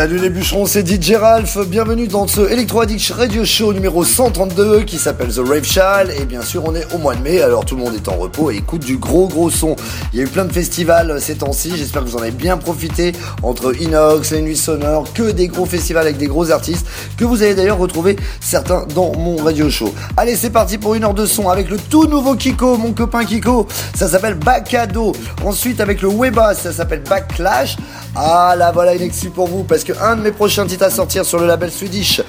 Salut 0.00 0.16
les 0.16 0.30
bûcherons, 0.30 0.64
c'est 0.64 0.88
DJ 0.88 1.12
Ralph. 1.16 1.58
Bienvenue 1.66 2.08
dans 2.08 2.26
ce 2.26 2.40
Electro 2.40 2.80
Addict 2.80 3.12
Radio 3.12 3.44
Show 3.44 3.74
numéro 3.74 4.02
132 4.02 4.84
qui 4.84 4.96
s'appelle 4.96 5.28
The 5.28 5.40
Rave 5.46 5.64
Child. 5.64 6.18
Et 6.18 6.24
bien 6.24 6.40
sûr, 6.40 6.64
on 6.64 6.74
est 6.74 6.90
au 6.94 6.96
mois 6.96 7.14
de 7.14 7.20
mai, 7.20 7.42
alors 7.42 7.66
tout 7.66 7.76
le 7.76 7.82
monde 7.82 7.94
est 7.94 8.08
en 8.08 8.16
repos 8.16 8.50
et 8.50 8.56
écoute 8.56 8.82
du 8.82 8.96
gros 8.96 9.28
gros 9.28 9.50
son. 9.50 9.76
Il 10.14 10.18
y 10.18 10.22
a 10.22 10.24
eu 10.24 10.28
plein 10.28 10.46
de 10.46 10.52
festivals 10.54 11.20
ces 11.20 11.34
temps-ci. 11.34 11.72
J'espère 11.76 12.02
que 12.02 12.08
vous 12.08 12.16
en 12.16 12.22
avez 12.22 12.30
bien 12.30 12.56
profité 12.56 13.12
entre 13.42 13.78
Inox, 13.78 14.30
les 14.30 14.40
Nuits 14.40 14.56
Sonores, 14.56 15.12
que 15.12 15.32
des 15.32 15.48
gros 15.48 15.66
festivals 15.66 16.06
avec 16.06 16.16
des 16.16 16.28
gros 16.28 16.50
artistes 16.50 16.86
que 17.18 17.26
vous 17.26 17.42
allez 17.42 17.54
d'ailleurs 17.54 17.76
retrouver 17.76 18.16
certains 18.40 18.86
dans 18.94 19.14
mon 19.14 19.36
radio 19.36 19.68
show. 19.68 19.92
Allez, 20.16 20.34
c'est 20.34 20.48
parti 20.48 20.78
pour 20.78 20.94
une 20.94 21.04
heure 21.04 21.12
de 21.12 21.26
son 21.26 21.50
avec 21.50 21.68
le 21.68 21.76
tout 21.76 22.06
nouveau 22.06 22.36
Kiko, 22.36 22.78
mon 22.78 22.94
copain 22.94 23.26
Kiko. 23.26 23.68
Ça 23.94 24.08
s'appelle 24.08 24.36
Bacado. 24.36 25.12
Ensuite, 25.44 25.78
avec 25.78 26.00
le 26.00 26.08
Weba, 26.08 26.54
ça 26.54 26.72
s'appelle 26.72 27.02
Backlash. 27.02 27.76
Ah 28.16 28.54
là 28.56 28.72
voilà 28.72 28.94
une 28.94 29.02
excuse 29.02 29.30
pour 29.32 29.46
vous 29.46 29.62
parce 29.62 29.84
que 29.84 29.89
un 30.00 30.16
de 30.16 30.22
mes 30.22 30.32
prochains 30.32 30.66
titres 30.66 30.84
à 30.84 30.90
sortir 30.90 31.24
sur 31.24 31.38
le 31.38 31.46
label 31.46 31.70
Swedish, 31.70 32.22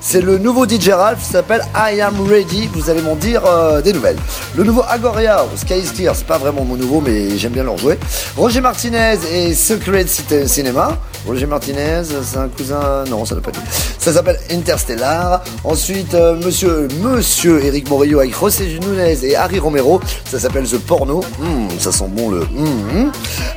c'est 0.00 0.20
le 0.20 0.38
nouveau 0.38 0.66
DJ 0.66 0.90
Ralph 0.90 1.22
s'appelle 1.22 1.62
I 1.74 2.00
Am 2.00 2.14
Ready. 2.28 2.68
Vous 2.72 2.88
allez 2.90 3.02
m'en 3.02 3.16
dire 3.16 3.44
euh, 3.46 3.80
des 3.80 3.92
nouvelles. 3.92 4.16
Le 4.56 4.64
nouveau 4.64 4.82
Agoria, 4.88 5.44
Sky 5.56 5.78
is 5.78 5.92
Clear, 5.94 6.14
c'est 6.14 6.26
pas 6.26 6.38
vraiment 6.38 6.64
mon 6.64 6.76
nouveau 6.76 7.00
mais 7.00 7.36
j'aime 7.36 7.52
bien 7.52 7.64
le 7.64 7.70
rejouer. 7.70 7.98
Roger 8.36 8.60
Martinez 8.60 9.16
et 9.32 9.54
Secret 9.54 10.06
Cinema. 10.46 10.98
Roger 11.26 11.46
Martinez, 11.46 12.02
c'est 12.22 12.38
un 12.38 12.48
cousin, 12.48 13.04
non 13.10 13.24
ça 13.24 13.34
ne 13.34 13.40
pas 13.40 13.50
être. 13.50 13.60
Ça 13.98 14.12
s'appelle 14.12 14.38
Interstellar. 14.50 15.42
Ensuite 15.64 16.14
euh, 16.14 16.36
Monsieur 16.36 16.88
Monsieur 17.02 17.64
Eric 17.64 17.90
Morillo 17.90 18.20
avec 18.20 18.38
José 18.38 18.78
Nunez 18.80 19.18
et 19.24 19.36
Harry 19.36 19.58
Romero. 19.58 20.00
Ça 20.30 20.38
s'appelle 20.38 20.66
The 20.68 20.78
Porno. 20.78 21.20
Hmm, 21.38 21.68
ça 21.78 21.92
sent 21.92 22.08
bon 22.08 22.30
le. 22.30 22.40
Hmm. 22.40 23.10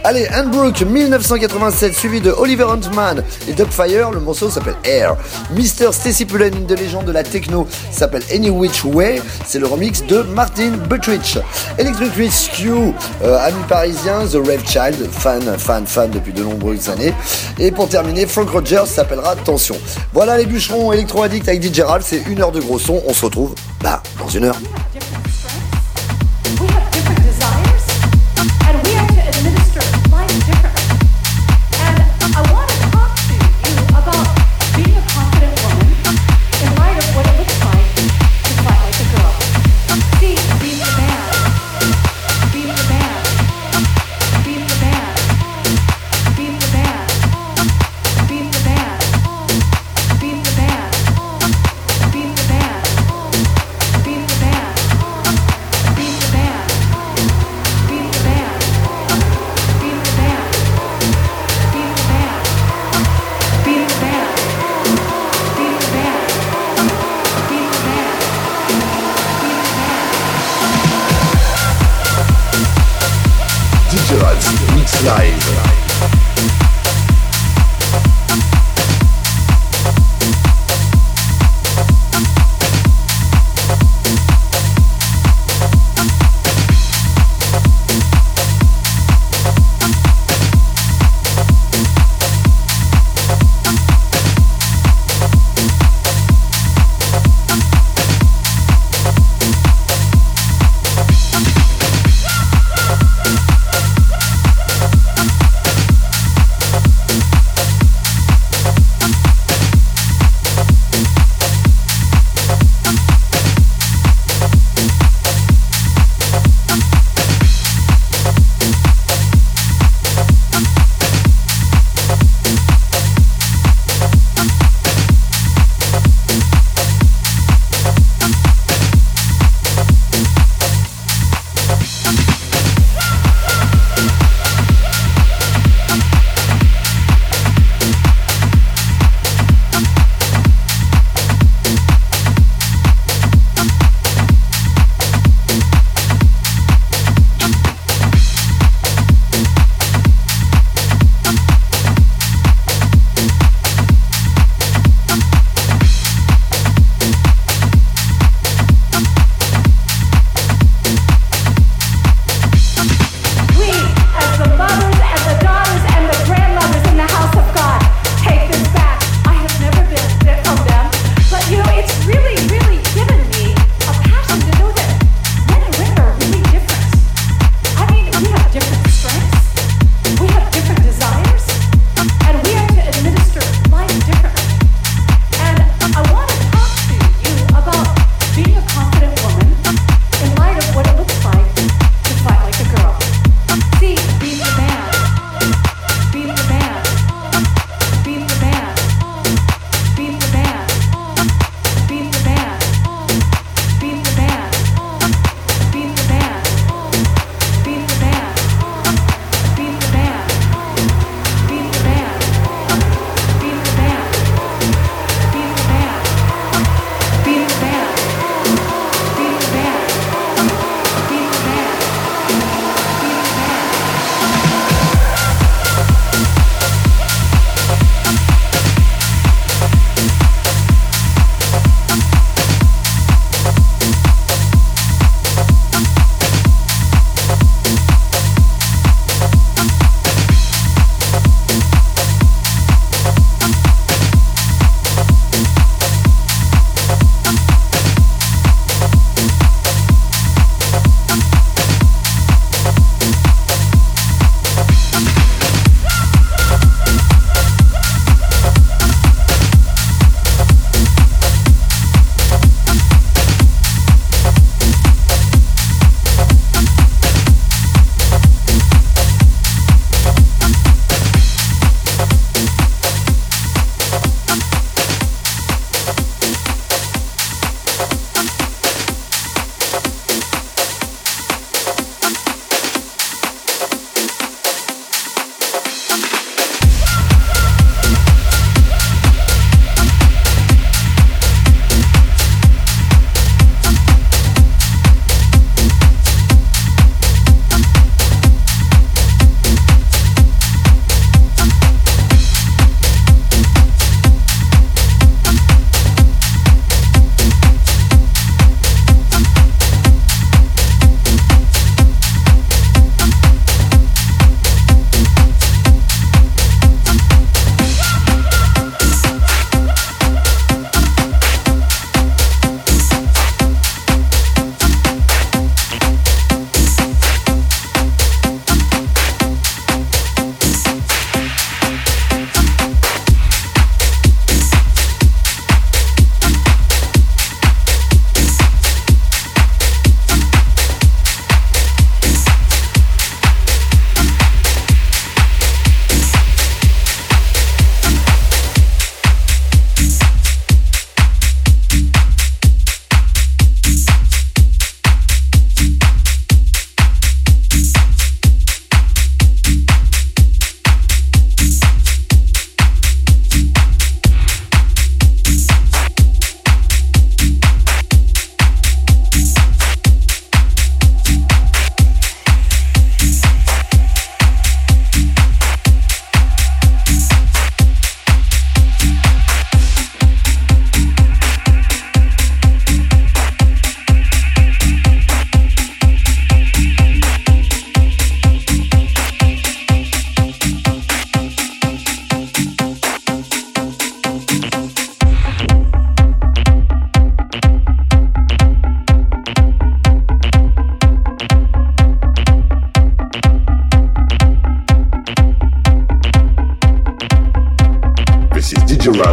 Allez, 0.03 0.27
Handbrook 0.33 0.81
1980 0.81 1.91
suivi 1.93 2.19
de 2.19 2.31
Oliver 2.31 2.65
Huntman 2.65 3.23
et 3.47 3.53
Dubfire. 3.53 4.11
Le 4.11 4.19
morceau 4.19 4.49
s'appelle 4.49 4.75
Air. 4.83 5.15
Mr. 5.51 5.91
Stacy 5.91 6.25
Pullen, 6.25 6.55
une 6.55 6.65
de 6.65 6.75
légende 6.75 7.05
de 7.05 7.11
la 7.11 7.23
techno, 7.23 7.67
s'appelle 7.91 8.23
Any 8.33 8.49
Which 8.49 8.83
Way. 8.85 9.21
C'est 9.45 9.59
le 9.59 9.67
remix 9.67 10.05
de 10.05 10.21
Martin 10.21 10.71
Buttrich. 10.89 11.37
Electric 11.77 12.13
Rescue, 12.15 12.93
euh, 13.23 13.37
ami 13.39 13.61
parisien, 13.67 14.25
The 14.25 14.35
Rave 14.35 14.65
Child, 14.65 15.09
fan, 15.11 15.41
fan, 15.57 15.85
fan 15.85 16.11
depuis 16.11 16.33
de 16.33 16.43
nombreuses 16.43 16.89
années. 16.89 17.13
Et 17.59 17.71
pour 17.71 17.89
terminer, 17.89 18.25
Frank 18.25 18.49
Rogers 18.49 18.87
s'appellera 18.87 19.35
Tension. 19.35 19.75
Voilà 20.13 20.37
les 20.37 20.45
bûcherons 20.45 20.91
électro 20.91 21.23
addict 21.23 21.47
avec 21.47 21.63
DJ. 21.63 21.81
C'est 22.01 22.23
une 22.27 22.41
heure 22.41 22.51
de 22.51 22.59
gros 22.59 22.79
son. 22.79 23.01
On 23.07 23.13
se 23.13 23.25
retrouve 23.25 23.55
là 23.83 24.01
dans 24.19 24.27
une 24.27 24.45
heure. 24.45 24.57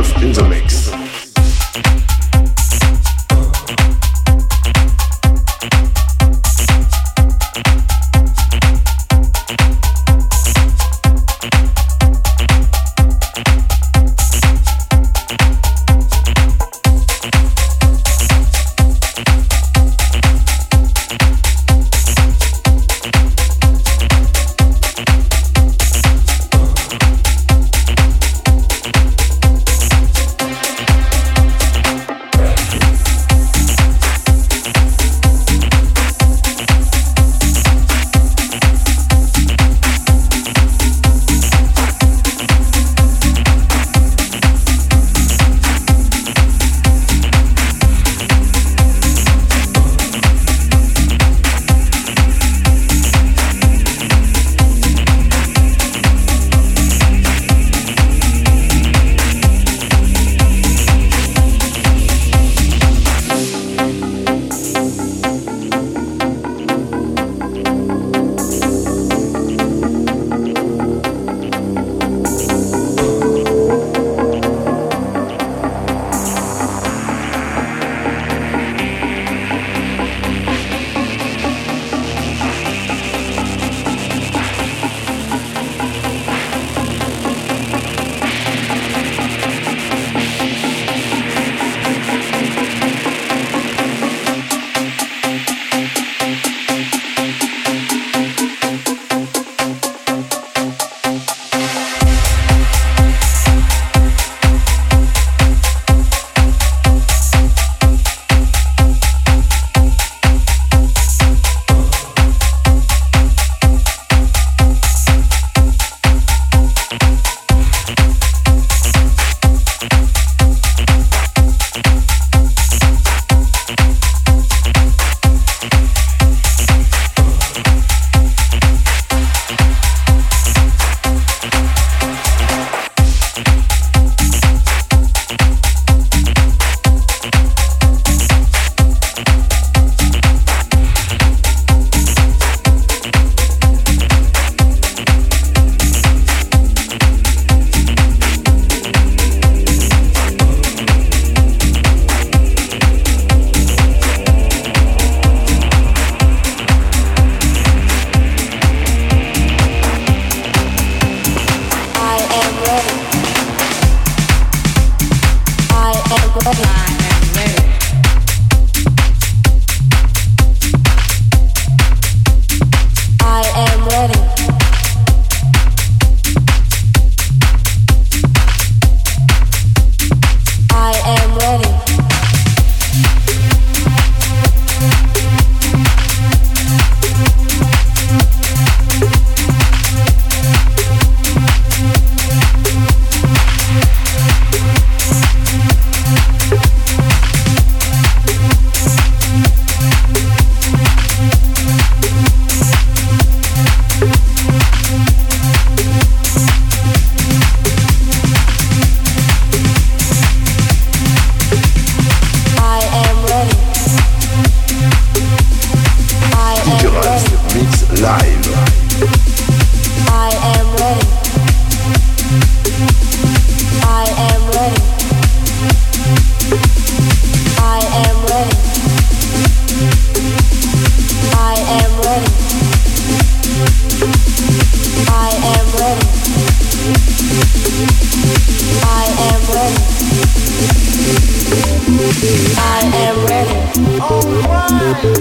self 0.05 0.23
in 0.23 0.33
the 0.33 0.49
making. 0.49 0.68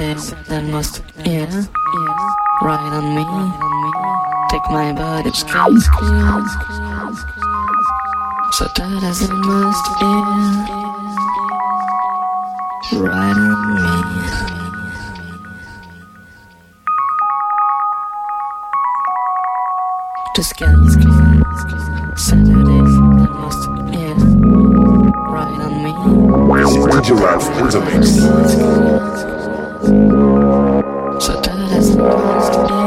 Saturday, 0.00 0.32
that 0.48 0.64
must, 0.64 1.02
yeah, 1.26 1.44
right 2.62 2.92
on 2.96 3.14
me. 3.14 3.24
Take 4.48 4.64
my 4.70 4.92
body, 4.94 5.30
squeeze. 5.30 5.84
Saturdays, 8.56 9.20
that 9.20 9.36
must, 9.44 9.86
yeah, 10.00 10.24
right 12.98 13.36
on 13.36 13.60
me. 13.76 13.84
Just 20.34 20.56
get, 20.56 20.68
Saturdays, 22.16 22.94
that 23.20 23.32
must, 23.36 23.68
yeah, 23.92 24.16
right 25.28 25.60
on 25.60 25.72
me. 25.84 25.92
Is 26.62 26.72
DJ 26.88 27.08
Ralph 27.20 27.46
in 27.58 27.66
the. 27.66 29.29
So 29.90 29.96
that 29.96 31.72
is 31.76 31.96
the 31.96 32.79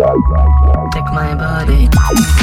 Take 0.00 1.04
my 1.12 1.34
body. 1.34 2.39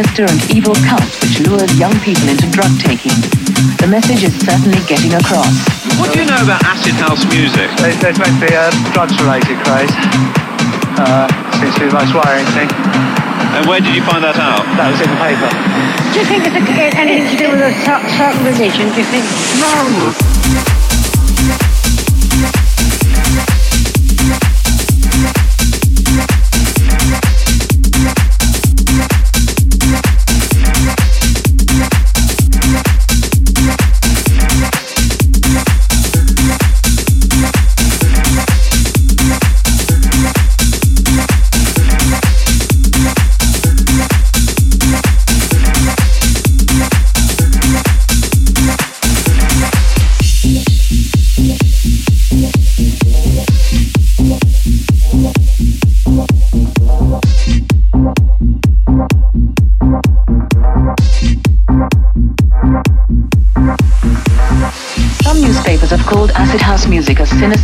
Sinister 0.00 0.24
and 0.24 0.40
evil 0.56 0.72
cult 0.88 1.04
which 1.20 1.44
lures 1.44 1.68
young 1.76 1.92
people 2.00 2.24
into 2.24 2.48
drug 2.48 2.72
taking. 2.80 3.12
The 3.76 3.88
message 3.88 4.24
is 4.24 4.32
certainly 4.40 4.80
getting 4.88 5.12
across. 5.12 5.52
What 6.00 6.12
do 6.16 6.24
you 6.24 6.26
know 6.26 6.40
about 6.40 6.64
acid 6.64 6.96
house 6.96 7.20
music? 7.28 7.68
There's, 7.76 8.00
there's 8.00 8.16
meant 8.16 8.32
to 8.40 8.48
be 8.48 8.54
a 8.56 8.72
drugs-related 8.96 9.60
craze. 9.60 9.92
Uh, 10.96 11.28
seems 11.60 11.74
to 11.76 11.80
be 11.84 11.86
the 11.92 11.96
most 12.00 12.16
worrying 12.16 12.48
thing. 12.56 12.68
And 13.52 13.68
where 13.68 13.80
did 13.84 13.92
you 13.92 14.00
find 14.08 14.24
that 14.24 14.40
out? 14.40 14.64
That 14.80 14.88
was 14.88 15.00
in 15.04 15.10
the 15.12 15.20
paper. 15.20 15.50
Do 16.12 16.16
you 16.16 16.26
think 16.26 16.48
it's 16.48 16.56
a- 16.56 16.96
anything 16.96 17.28
to 17.28 17.36
do 17.36 17.46
with 17.52 17.60
a 17.60 17.72
certain 17.84 18.40
religion? 18.40 18.88
Do 18.96 19.04
you 19.04 19.08
think? 19.12 19.24
No. 19.60 20.29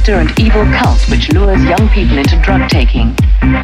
Sinister 0.07 0.23
and 0.23 0.31
evil 0.39 0.63
cult 0.79 1.03
which 1.11 1.33
lures 1.35 1.63
young 1.65 1.89
people 1.91 2.17
into 2.17 2.39
drug 2.43 2.63
taking. 2.71 3.11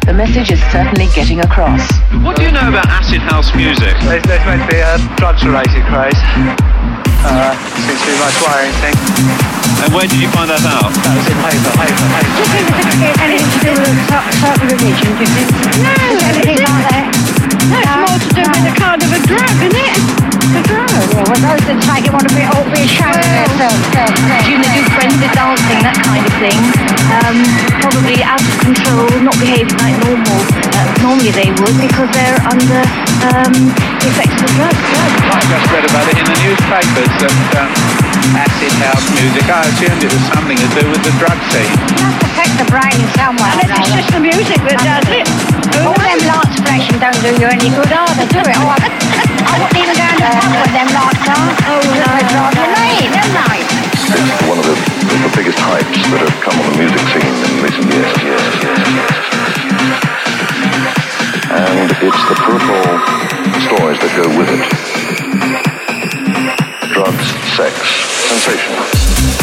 The 0.03 0.13
message 0.13 0.51
is 0.51 0.59
certainly 0.75 1.07
getting 1.15 1.39
across. 1.39 1.87
What 2.19 2.35
do 2.35 2.43
you 2.43 2.51
know 2.51 2.67
about 2.67 2.85
acid 2.87 3.21
house 3.23 3.55
music? 3.55 3.95
There's, 4.03 4.23
there's 4.27 4.43
meant 4.43 4.59
to 4.63 4.67
be 4.67 4.83
a 4.83 4.99
drugs-related 5.15 5.83
craze. 5.87 6.19
Uh, 7.23 7.55
seems 7.87 7.95
to 7.95 8.07
be 8.07 8.11
the 8.11 8.19
most 8.19 8.39
worrying 8.43 8.75
thing. 8.83 8.95
And 9.87 9.89
where 9.95 10.07
did 10.07 10.19
you 10.19 10.27
find 10.35 10.51
that 10.51 10.63
out? 10.67 10.91
That 10.91 11.15
was 11.15 11.27
in 11.31 11.39
the 11.39 11.47
paper. 11.47 11.71
paper, 11.79 12.07
Do 12.11 12.39
you 12.43 12.47
think 12.51 12.67
paper. 12.75 13.07
it's 13.07 13.23
anything 13.23 13.47
to 13.47 13.59
do 13.63 13.71
with 13.79 14.11
a 14.11 14.65
religion? 14.67 15.11
Do 15.15 15.23
you 15.23 15.31
think? 15.31 15.47
No. 15.79 15.95
Anything 16.27 16.59
like 16.59 16.87
that? 16.91 17.32
No, 17.71 17.79
it's 17.79 17.95
more 18.03 18.19
to 18.19 18.29
do 18.35 18.43
with 18.43 18.71
a 18.71 18.75
kind 18.75 18.99
of 18.99 19.09
a 19.13 19.19
drug, 19.23 19.55
isn't 19.63 19.71
it? 19.71 19.99
A 20.53 20.61
drug. 20.67 20.89
Yeah, 21.15 21.23
well, 21.25 21.39
those 21.39 21.63
that 21.65 21.79
take 21.87 22.05
it 22.05 22.13
want 22.13 22.27
to 22.27 22.35
be 22.35 22.43
all 22.43 22.65
be 22.69 22.83
ashamed 22.83 23.15
of 23.15 23.53
themselves. 23.55 24.13
Do 24.43 24.51
you 24.51 24.59
do 24.59 24.73
frenzied 24.97 25.33
dancing, 25.33 25.79
that 25.81 25.97
kind 26.03 26.23
of 26.23 26.33
thing? 26.43 26.59
Um, 27.13 27.37
probably 27.79 28.19
out 28.25 28.41
of 28.41 28.55
control, 28.61 29.07
not 29.23 29.37
behaving 29.39 29.77
like 29.79 29.97
normal. 30.03 30.39
Uh, 30.75 30.87
normally 31.01 31.31
they 31.31 31.49
would 31.63 31.77
because 31.79 32.09
they're 32.11 32.41
under 32.45 32.81
um, 33.31 33.53
the 34.03 34.07
effects 34.11 34.37
of 34.43 34.49
drugs. 34.59 34.77
drugs. 34.77 35.19
I 35.31 35.41
just 35.47 35.67
read 35.71 35.85
about 35.87 36.05
it 36.11 36.17
in 36.19 36.27
the 36.27 36.37
newspapers 36.43 37.13
that 37.21 37.35
um, 37.63 38.12
acid 38.31 38.71
house 38.79 39.03
music, 39.19 39.43
I 39.51 39.67
assumed 39.67 39.99
it 39.99 40.07
was 40.07 40.23
something 40.31 40.55
to 40.55 40.69
do 40.71 40.83
with 40.87 41.03
the 41.03 41.11
drug 41.19 41.35
scene. 41.51 41.67
It 41.67 41.99
must 41.99 42.23
affect 42.23 42.55
the 42.55 42.67
brain 42.71 42.95
in 42.95 43.09
some 43.19 43.35
way. 43.35 43.51
And 43.59 43.67
it's 43.67 43.91
just 43.91 44.09
the 44.15 44.23
music 44.23 44.59
that 44.63 44.79
does 44.79 45.07
it. 45.11 45.27
All 45.83 45.91
them 45.91 46.19
lights 46.23 46.55
flashing 46.63 46.95
don't 47.03 47.19
do 47.19 47.35
you 47.35 47.49
any 47.51 47.67
good 47.75 47.91
either, 47.91 48.27
do 48.31 48.39
it? 48.39 48.55
Oh, 48.63 48.71
I, 48.71 48.87
I 49.51 49.53
wouldn't 49.59 49.79
even 49.83 49.95
go 49.99 50.07
in 50.07 50.17
the 50.23 50.29
pub 50.31 50.51
when 50.55 50.71
them 50.71 50.89
lights 50.95 51.27
are. 51.27 51.51
Oh, 51.67 51.83
no. 51.83 52.07
They 52.15 52.65
drive 52.71 52.99
you 53.03 53.11
mad, 53.11 53.29
don't 53.35 53.51
they? 53.51 53.61
It's 54.13 54.43
one 54.47 54.59
of 54.61 54.65
the, 54.71 54.75
the 54.77 55.31
biggest 55.35 55.59
hypes 55.59 55.99
that 56.13 56.21
have 56.23 56.37
come 56.39 56.55
on 56.63 56.65
the 56.71 56.77
music 56.79 57.03
scene 57.11 57.27
in 57.27 57.53
recent 57.59 57.87
years. 57.91 58.11
years, 58.23 58.45
years, 58.63 58.83
years. 58.87 59.17
And 61.51 61.91
it's 61.91 62.23
the 62.29 62.35
peripheral 62.39 62.97
stories 63.67 63.99
that 63.99 64.11
go 64.15 64.25
with 64.37 64.49
it. 64.49 64.92
Drugs, 66.93 67.25
sex, 67.57 67.73
sensation. 68.29 69.42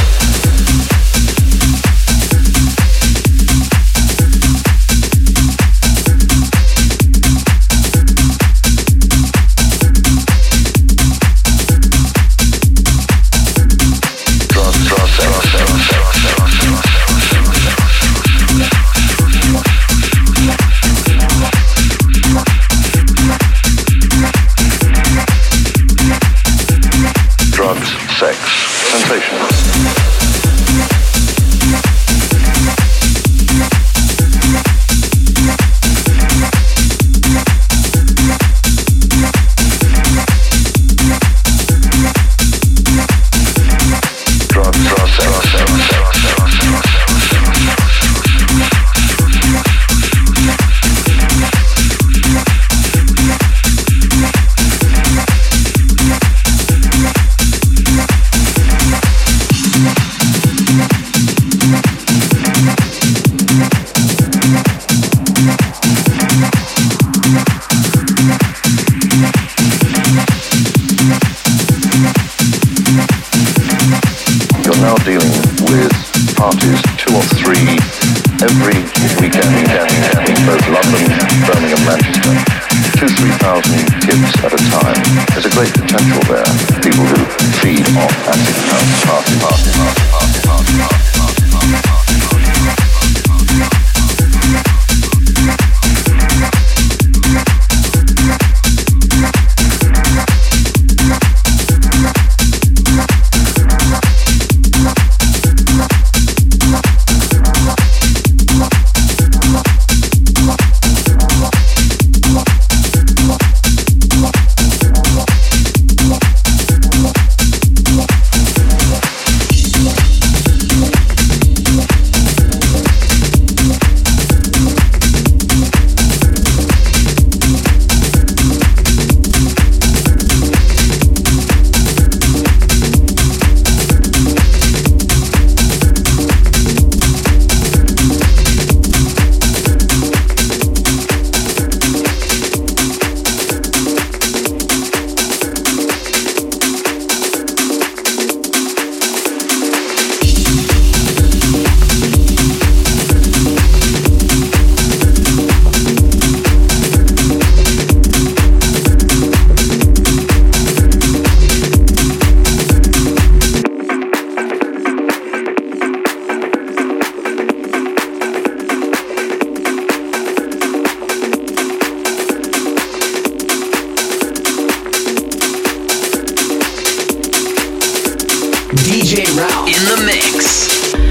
DJ 178.70 179.26
Ralph 179.36 179.66
in 179.66 179.84
the 179.84 180.04
mix. 180.06 181.09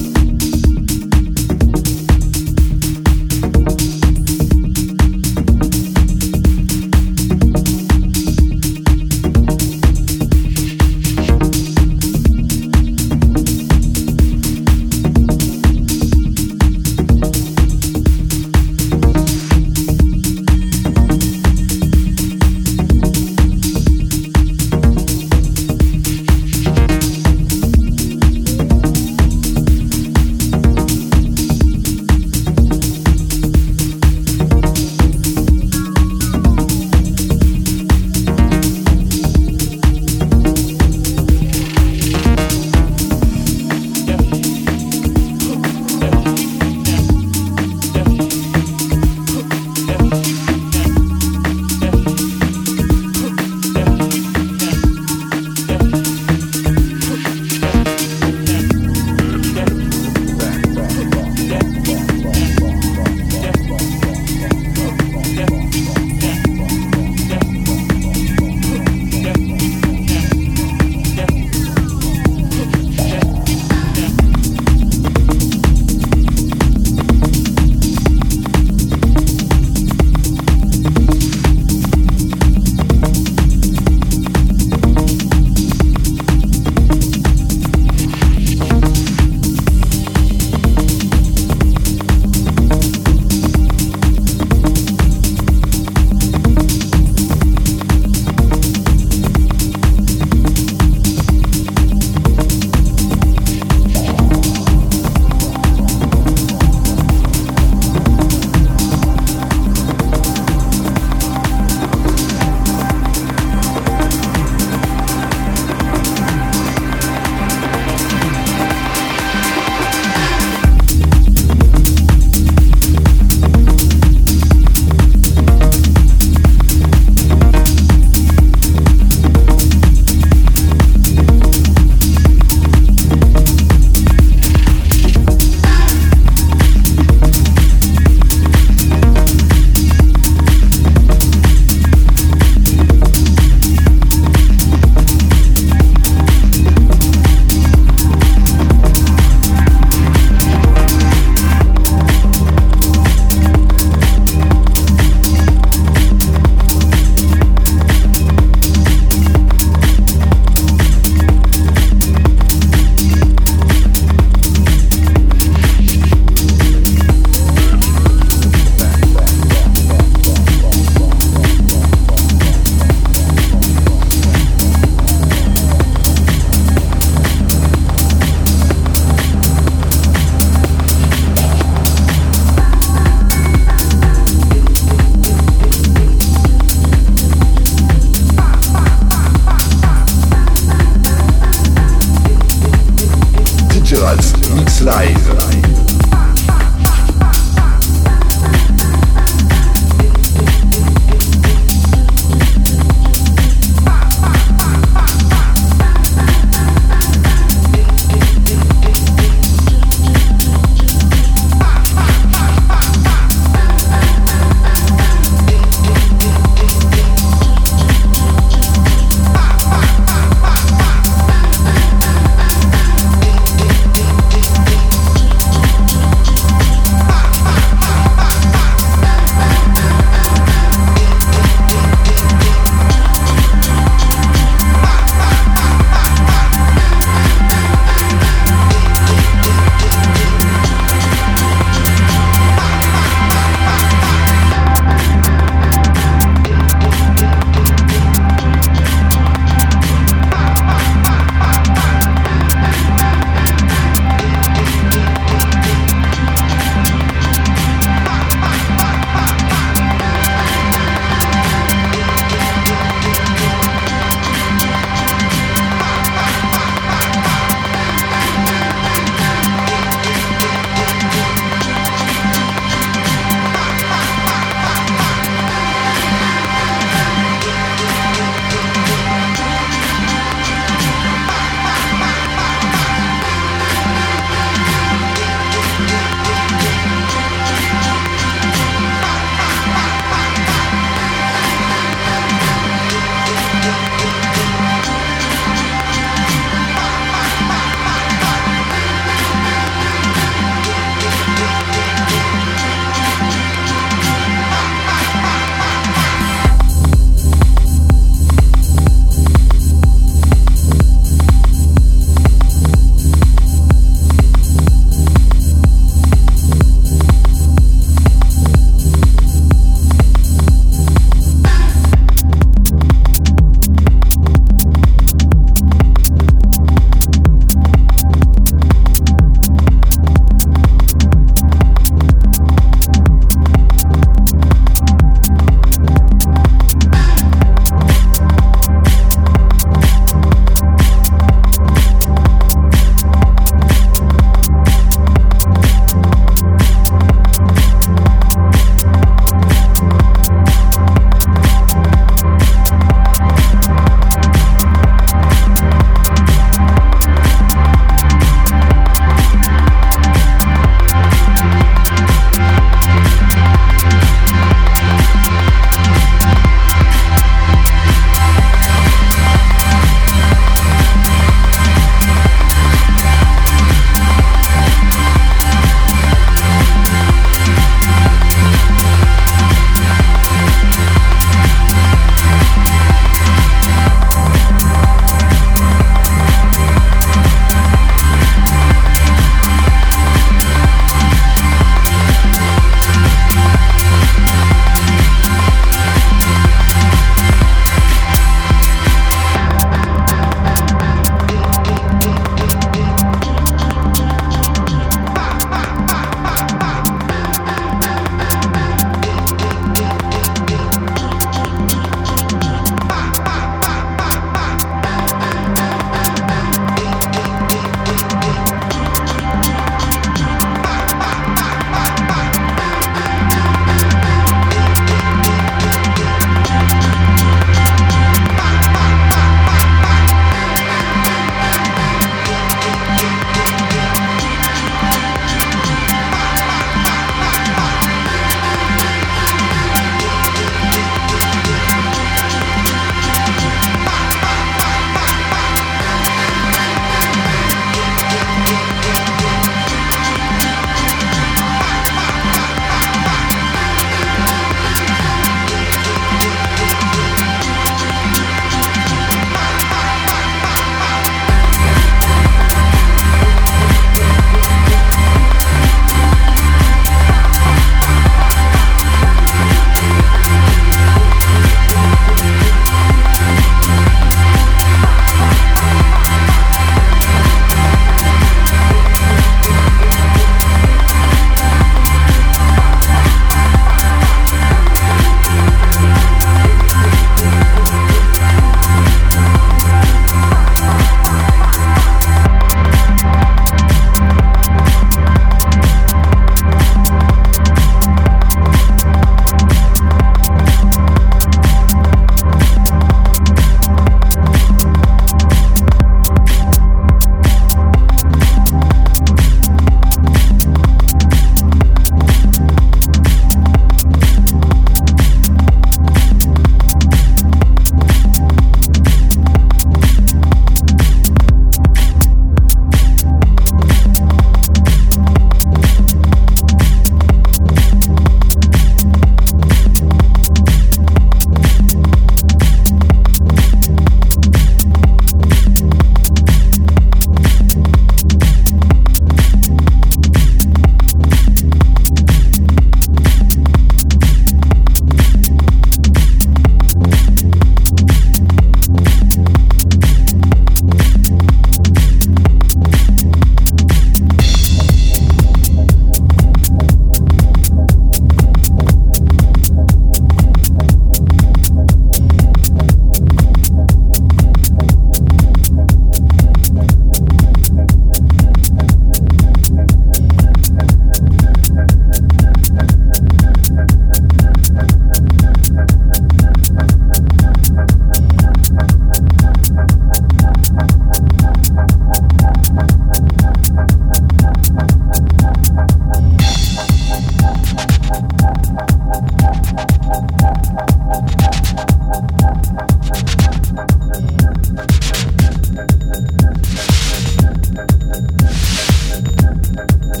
Thank 599.68 600.00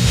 you. 0.00 0.05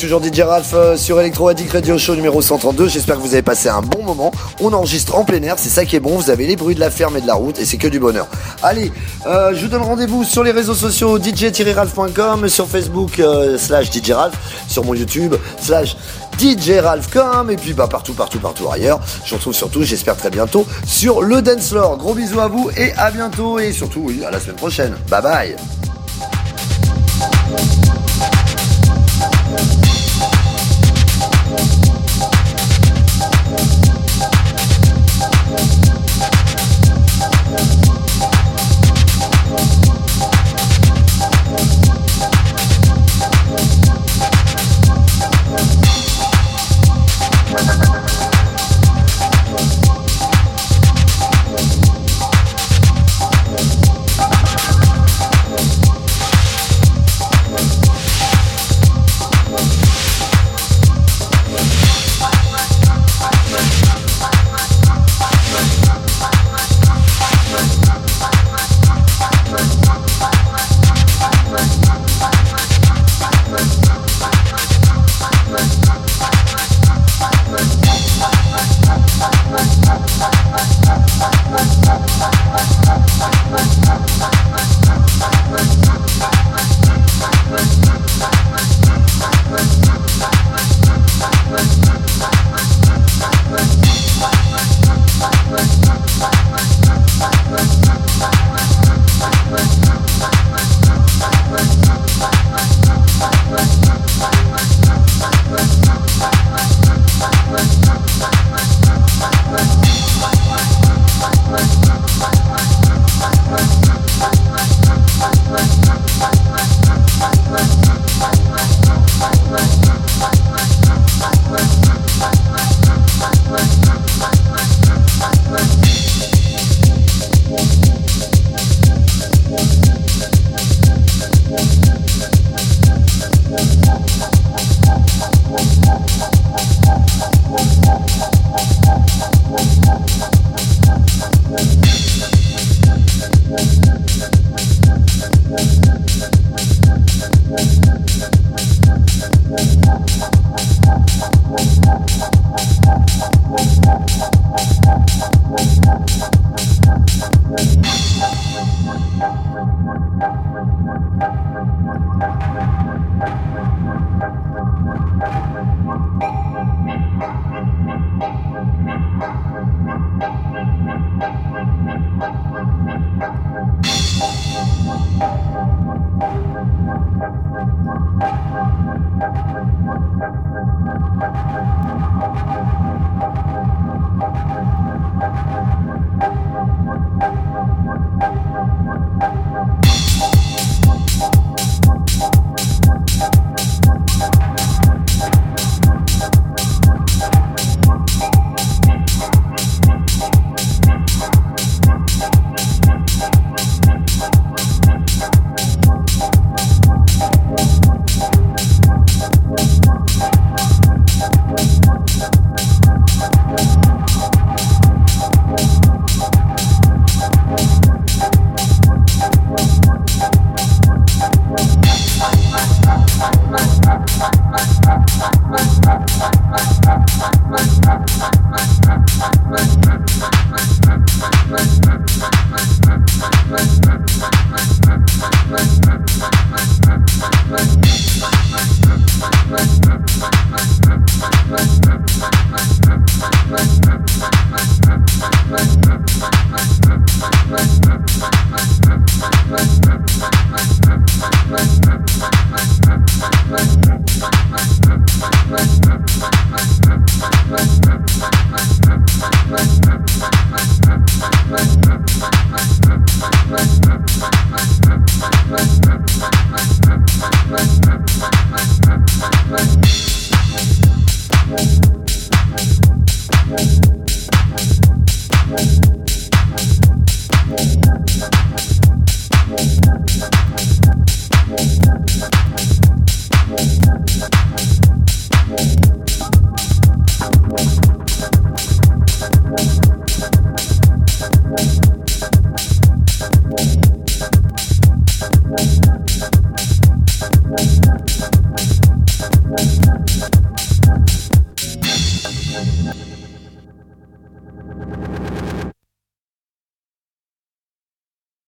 Toujours 0.00 0.22
DJ 0.22 0.40
Ralph 0.40 0.72
euh, 0.72 0.96
sur 0.96 1.20
Electro 1.20 1.48
Addict 1.48 1.72
Radio 1.72 1.98
Show 1.98 2.14
numéro 2.14 2.40
132. 2.40 2.88
J'espère 2.88 3.16
que 3.16 3.20
vous 3.20 3.34
avez 3.34 3.42
passé 3.42 3.68
un 3.68 3.82
bon 3.82 4.02
moment. 4.02 4.32
On 4.60 4.72
enregistre 4.72 5.14
en 5.14 5.24
plein 5.24 5.42
air, 5.42 5.56
c'est 5.58 5.68
ça 5.68 5.84
qui 5.84 5.94
est 5.94 6.00
bon. 6.00 6.16
Vous 6.16 6.30
avez 6.30 6.46
les 6.46 6.56
bruits 6.56 6.74
de 6.74 6.80
la 6.80 6.90
ferme 6.90 7.18
et 7.18 7.20
de 7.20 7.26
la 7.26 7.34
route 7.34 7.58
et 7.58 7.66
c'est 7.66 7.76
que 7.76 7.86
du 7.86 8.00
bonheur. 8.00 8.26
Allez, 8.62 8.92
euh, 9.26 9.52
je 9.54 9.60
vous 9.60 9.68
donne 9.68 9.82
rendez-vous 9.82 10.24
sur 10.24 10.42
les 10.42 10.52
réseaux 10.52 10.74
sociaux 10.74 11.18
dj-ralph.com, 11.18 12.48
sur 12.48 12.66
Facebook 12.66 13.20
euh, 13.20 13.58
slash 13.58 13.90
DJ 13.92 14.12
Ralph, 14.12 14.34
sur 14.68 14.84
mon 14.84 14.94
YouTube 14.94 15.34
slash 15.60 15.96
DJ 16.38 16.78
Ralph.com 16.82 17.50
et 17.50 17.56
puis 17.56 17.74
bah 17.74 17.86
partout, 17.86 18.14
partout, 18.14 18.38
partout 18.38 18.70
ailleurs. 18.70 19.00
Je 19.24 19.30
vous 19.30 19.36
retrouve 19.36 19.54
surtout, 19.54 19.82
j'espère 19.82 20.16
très 20.16 20.30
bientôt, 20.30 20.66
sur 20.86 21.20
le 21.20 21.42
Dance 21.42 21.68
Floor. 21.68 21.98
Gros 21.98 22.14
bisous 22.14 22.40
à 22.40 22.48
vous 22.48 22.70
et 22.74 22.92
à 22.94 23.10
bientôt 23.10 23.58
et 23.58 23.72
surtout, 23.72 24.04
oui, 24.06 24.24
à 24.24 24.30
la 24.30 24.40
semaine 24.40 24.56
prochaine. 24.56 24.94
Bye 25.10 25.22
bye. 25.22 25.56